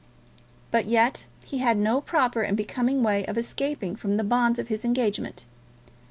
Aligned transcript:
But 0.71 0.87
yet 0.87 1.27
he 1.45 1.59
had 1.59 1.77
no 1.77 2.01
proper 2.01 2.41
and 2.41 2.57
becoming 2.57 3.03
way 3.03 3.23
of 3.27 3.37
escaping 3.37 3.95
from 3.95 4.17
the 4.17 4.23
bonds 4.23 4.57
of 4.57 4.67
his 4.67 4.83
engagement. 4.83 5.45